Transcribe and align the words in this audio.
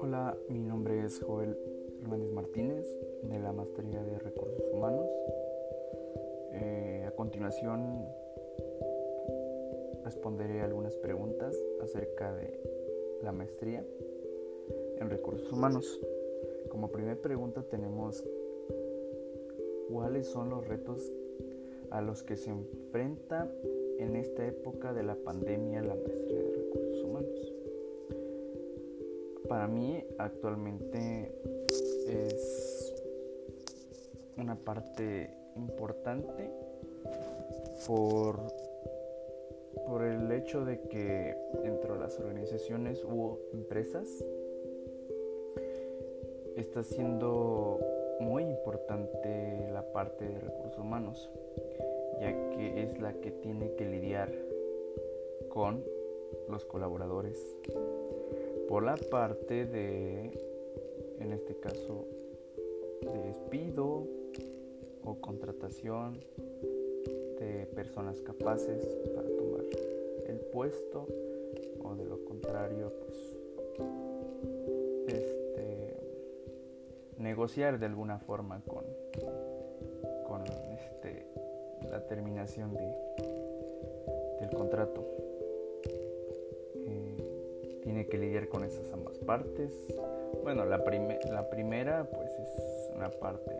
Hola, 0.00 0.36
mi 0.48 0.58
nombre 0.58 1.04
es 1.04 1.20
Joel 1.20 1.56
Hernández 2.02 2.32
Martínez 2.32 2.98
de 3.22 3.38
la 3.38 3.52
Maestría 3.52 4.02
de 4.02 4.18
Recursos 4.18 4.68
Humanos. 4.72 5.06
Eh, 6.54 7.04
a 7.06 7.12
continuación 7.12 8.04
responderé 10.02 10.62
algunas 10.62 10.96
preguntas 10.96 11.56
acerca 11.80 12.34
de 12.34 12.58
la 13.22 13.30
maestría 13.30 13.86
en 14.96 15.08
recursos 15.08 15.52
humanos. 15.52 16.00
Como 16.68 16.90
primera 16.90 17.14
pregunta 17.14 17.62
tenemos 17.62 18.24
cuáles 19.88 20.26
son 20.26 20.50
los 20.50 20.66
retos 20.66 21.12
a 21.90 22.00
los 22.00 22.22
que 22.22 22.36
se 22.36 22.50
enfrenta 22.50 23.50
en 23.98 24.16
esta 24.16 24.46
época 24.46 24.92
de 24.92 25.02
la 25.02 25.16
pandemia 25.16 25.82
la 25.82 25.94
maestría 25.94 26.42
de 26.42 26.52
recursos 26.52 27.04
humanos. 27.04 27.52
Para 29.48 29.66
mí 29.66 30.04
actualmente 30.18 31.32
es 32.06 32.94
una 34.36 34.54
parte 34.56 35.30
importante 35.56 36.50
por, 37.86 38.40
por 39.86 40.02
el 40.02 40.30
hecho 40.32 40.64
de 40.64 40.80
que 40.82 41.36
dentro 41.62 41.94
de 41.94 42.00
las 42.00 42.18
organizaciones 42.18 43.02
u 43.04 43.38
empresas 43.52 44.06
está 46.56 46.82
siendo 46.82 47.80
muy 48.20 48.44
importante 48.44 49.67
parte 49.98 50.28
de 50.28 50.38
recursos 50.38 50.78
humanos, 50.78 51.28
ya 52.20 52.30
que 52.50 52.84
es 52.84 53.00
la 53.00 53.14
que 53.14 53.32
tiene 53.32 53.74
que 53.74 53.84
lidiar 53.84 54.30
con 55.48 55.82
los 56.48 56.64
colaboradores. 56.64 57.36
Por 58.68 58.84
la 58.84 58.94
parte 58.94 59.66
de, 59.66 60.30
en 61.18 61.32
este 61.32 61.56
caso, 61.56 62.04
de 63.02 63.18
despido 63.26 64.06
o 65.02 65.16
contratación 65.20 66.20
de 67.40 67.66
personas 67.74 68.20
capaces 68.20 68.84
para 69.16 69.28
tomar 69.36 69.64
el 70.28 70.38
puesto 70.52 71.08
o 71.82 71.96
de 71.96 72.04
lo 72.04 72.24
contrario, 72.24 72.92
pues 73.04 73.38
negociar 77.18 77.78
de 77.78 77.86
alguna 77.86 78.18
forma 78.18 78.60
con 78.66 78.84
este, 80.98 81.24
la 81.90 82.00
terminación 82.06 82.74
de, 82.74 82.92
del 84.40 84.50
contrato. 84.50 85.06
Eh, 86.74 87.80
tiene 87.82 88.06
que 88.06 88.18
lidiar 88.18 88.48
con 88.48 88.64
esas 88.64 88.92
ambas 88.92 89.16
partes. 89.18 89.72
Bueno, 90.42 90.64
la, 90.64 90.78
la 90.78 91.50
primera 91.50 92.08
pues 92.10 92.30
es 92.32 92.90
una 92.96 93.10
parte 93.10 93.54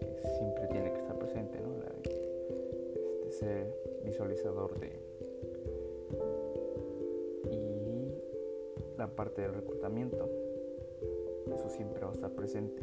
que 0.00 0.28
siempre 0.36 0.66
tiene 0.68 0.92
que 0.92 0.98
estar 0.98 1.18
presente, 1.18 1.58
¿no? 1.60 1.78
La 1.78 1.86
este, 1.94 3.30
ser 3.32 3.74
visualizador 4.04 4.78
de... 4.78 5.00
Y 7.50 8.98
la 8.98 9.06
parte 9.08 9.42
del 9.42 9.54
reclutamiento 9.54 10.28
eso 11.54 11.68
siempre 11.70 12.04
va 12.04 12.10
a 12.10 12.14
estar 12.14 12.30
presente. 12.32 12.82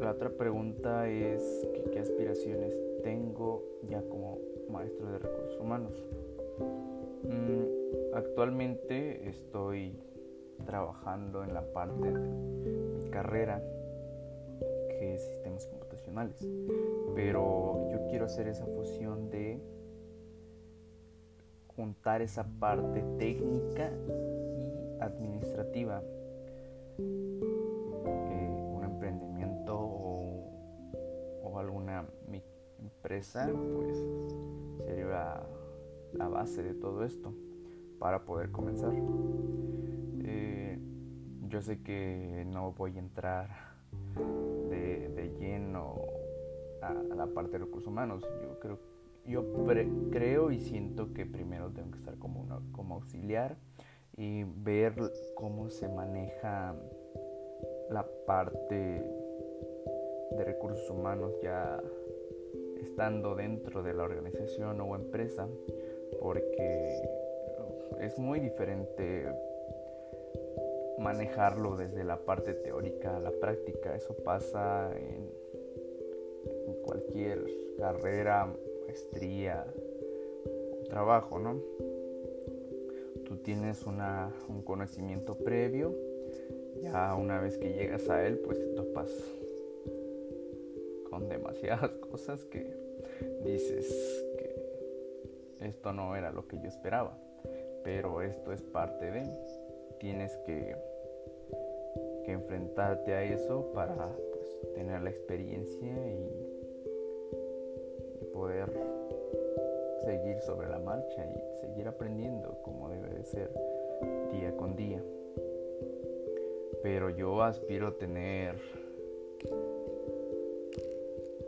La 0.00 0.12
otra 0.12 0.30
pregunta 0.30 1.08
es 1.08 1.68
qué 1.92 1.98
aspiraciones 1.98 2.74
tengo 3.02 3.62
ya 3.86 4.00
como 4.00 4.38
maestro 4.70 5.12
de 5.12 5.18
recursos 5.18 5.60
humanos. 5.60 5.92
Mm, 7.24 8.14
actualmente 8.14 9.28
estoy 9.28 10.00
trabajando 10.64 11.44
en 11.44 11.52
la 11.52 11.70
parte 11.72 12.12
de 12.12 12.18
mi 12.18 13.10
carrera 13.10 13.62
que 14.88 15.14
es 15.16 15.26
sistemas 15.26 15.66
computacionales, 15.66 16.48
pero 17.14 17.90
yo 17.92 18.06
quiero 18.08 18.24
hacer 18.24 18.48
esa 18.48 18.64
fusión 18.64 19.28
de 19.28 19.60
juntar 21.76 22.22
esa 22.22 22.46
parte 22.58 23.04
técnica 23.18 23.90
administrativa, 25.00 26.02
alguna 31.60 32.06
empresa, 32.78 33.50
pues 33.74 33.96
sería 34.86 35.42
la, 36.12 36.28
base 36.28 36.62
de 36.62 36.74
todo 36.74 37.04
esto 37.04 37.34
para 37.98 38.24
poder 38.24 38.50
comenzar. 38.50 38.92
Eh, 40.24 40.78
yo 41.48 41.62
sé 41.62 41.82
que 41.82 42.44
no 42.46 42.72
voy 42.72 42.96
a 42.96 43.00
entrar 43.00 43.70
de, 44.68 45.34
lleno 45.38 45.96
a, 46.82 46.92
la 46.92 47.26
parte 47.26 47.52
de 47.52 47.58
recursos 47.58 47.88
humanos. 47.88 48.22
Yo 48.42 48.58
creo, 48.58 48.78
yo 49.26 49.44
creo 50.10 50.50
y 50.50 50.58
siento 50.58 51.12
que 51.12 51.26
primero 51.26 51.70
tengo 51.70 51.90
que 51.92 51.98
estar 51.98 52.18
como, 52.18 52.40
una, 52.40 52.60
como 52.72 52.96
auxiliar 52.96 53.56
y 54.16 54.44
ver 54.44 54.94
cómo 55.34 55.70
se 55.70 55.88
maneja 55.88 56.74
la 57.90 58.06
parte 58.26 59.04
de 60.30 60.44
recursos 60.44 60.88
humanos 60.90 61.32
ya 61.42 61.82
estando 62.80 63.34
dentro 63.34 63.82
de 63.82 63.94
la 63.94 64.04
organización 64.04 64.80
o 64.80 64.94
empresa 64.94 65.48
porque 66.20 67.02
es 68.00 68.18
muy 68.18 68.40
diferente 68.40 69.26
manejarlo 70.98 71.76
desde 71.76 72.04
la 72.04 72.18
parte 72.18 72.54
teórica 72.54 73.16
a 73.16 73.20
la 73.20 73.30
práctica. 73.30 73.96
Eso 73.96 74.14
pasa 74.14 74.92
en, 74.96 75.30
cualquier 76.84 77.44
carrera, 77.78 78.52
maestría, 78.86 79.66
trabajo, 80.88 81.38
¿no? 81.38 81.60
tú 83.26 83.36
tienes 83.36 83.86
una, 83.86 84.34
un 84.48 84.62
conocimiento 84.62 85.36
previo, 85.36 85.94
ya 86.82 87.14
una 87.14 87.40
vez 87.40 87.58
que 87.58 87.72
llegas 87.72 88.08
a 88.08 88.26
él, 88.26 88.38
pues 88.38 88.58
te 88.58 88.66
topas 88.74 89.08
demasiadas 91.28 91.96
cosas 92.10 92.44
que 92.44 92.74
dices 93.44 94.24
que 94.38 95.66
esto 95.66 95.92
no 95.92 96.16
era 96.16 96.32
lo 96.32 96.46
que 96.46 96.58
yo 96.60 96.68
esperaba, 96.68 97.18
pero 97.84 98.22
esto 98.22 98.52
es 98.52 98.62
parte 98.62 99.10
de, 99.10 99.28
tienes 99.98 100.36
que, 100.38 100.76
que 102.24 102.32
enfrentarte 102.32 103.14
a 103.14 103.22
eso 103.24 103.70
para 103.74 103.94
pues, 104.32 104.72
tener 104.74 105.02
la 105.02 105.10
experiencia 105.10 106.06
y, 106.06 106.30
y 108.22 108.24
poder 108.32 108.70
seguir 110.04 110.40
sobre 110.40 110.68
la 110.68 110.78
marcha 110.78 111.26
y 111.26 111.60
seguir 111.60 111.88
aprendiendo 111.88 112.58
como 112.62 112.88
debe 112.88 113.10
de 113.10 113.24
ser 113.24 113.50
día 114.32 114.56
con 114.56 114.76
día. 114.76 115.02
Pero 116.82 117.10
yo 117.10 117.42
aspiro 117.42 117.88
a 117.88 117.98
tener 117.98 118.54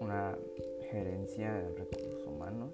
una 0.00 0.36
gerencia 0.90 1.52
de 1.52 1.68
recursos 1.74 2.26
humanos 2.26 2.72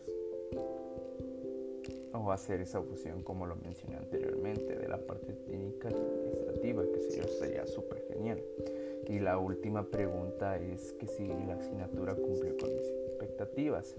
o 2.12 2.33
hacer 2.33 2.61
esa 2.61 2.81
fusión 2.81 3.23
como 3.23 3.47
lo 3.47 3.57
mencioné 3.57 3.97
anteriormente 3.97 4.77
de 4.77 4.89
la 4.89 4.99
parte 4.99 5.33
técnica 5.33 5.89
administrativa 5.89 6.83
que 6.85 7.01
sería 7.01 7.67
súper 7.67 8.03
genial. 8.09 8.43
Y 9.09 9.19
la 9.19 9.39
última 9.39 9.85
pregunta 9.85 10.57
es 10.57 10.93
que 10.93 11.07
si 11.07 11.27
la 11.27 11.55
asignatura 11.55 12.15
cumplió 12.15 12.57
con 12.57 12.75
mis 12.75 12.87
expectativas. 13.09 13.95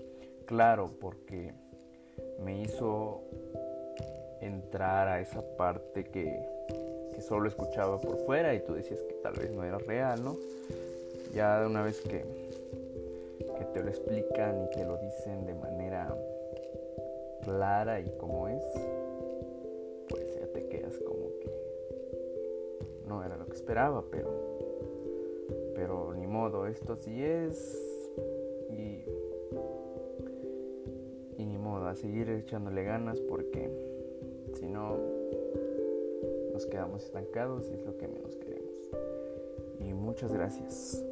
Claro, 0.46 0.90
porque 1.00 1.54
me 2.44 2.62
hizo 2.62 3.22
entrar 4.42 5.08
a 5.08 5.22
esa 5.22 5.42
parte 5.58 6.06
que, 6.06 6.40
que 7.14 7.22
solo 7.22 7.48
escuchaba 7.48 8.00
por 8.00 8.18
fuera 8.26 8.54
y 8.56 8.64
tú 8.64 8.74
decías 8.74 9.02
que 9.02 9.14
tal 9.16 9.34
vez 9.34 9.52
no 9.52 9.64
era 9.64 9.78
real, 9.78 10.24
¿no? 10.24 10.38
Ya 11.34 11.64
una 11.68 11.84
vez 11.84 12.00
que, 12.02 12.24
que 13.56 13.66
te 13.66 13.82
lo 13.82 13.90
explican 13.90 14.64
y 14.64 14.70
te 14.76 14.86
lo 14.86 14.98
dicen 14.98 15.46
de 15.46 15.56
manera 15.56 16.16
clara 17.44 18.00
y 18.00 18.10
como 18.18 18.48
es, 18.48 18.64
pues 20.10 20.36
ya 20.40 20.48
te 20.48 20.68
quedas 20.68 20.98
como 21.00 21.40
que 21.40 21.52
no 23.08 23.24
era 23.24 23.38
lo 23.38 23.46
que 23.46 23.54
esperaba, 23.54 24.04
pero, 24.12 24.30
pero 25.76 26.14
ni 26.14 26.28
modo, 26.28 26.68
esto 26.68 26.96
sí 26.96 27.24
es 27.24 27.82
y 28.72 29.06
a 31.88 31.96
seguir 31.96 32.30
echándole 32.30 32.84
ganas 32.84 33.20
porque 33.22 33.70
si 34.54 34.68
no 34.68 34.98
nos 36.54 36.66
quedamos 36.66 37.04
estancados 37.04 37.70
y 37.70 37.74
es 37.74 37.86
lo 37.86 37.98
que 37.98 38.08
menos 38.08 38.36
queremos. 38.38 38.90
Y 39.80 39.94
muchas 39.94 40.32
gracias. 40.32 41.04